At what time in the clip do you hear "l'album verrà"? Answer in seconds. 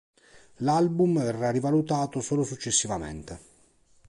0.63-1.51